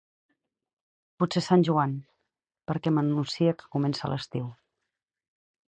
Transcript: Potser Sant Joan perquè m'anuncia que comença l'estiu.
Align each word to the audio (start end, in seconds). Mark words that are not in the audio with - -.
Potser 1.23 1.43
Sant 1.47 1.65
Joan 1.67 1.93
perquè 2.71 2.95
m'anuncia 2.97 3.55
que 3.61 3.71
comença 3.77 4.13
l'estiu. 4.15 4.51